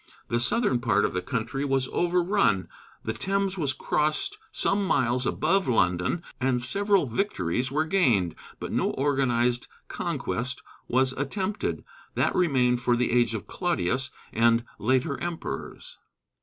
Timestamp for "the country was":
1.13-1.87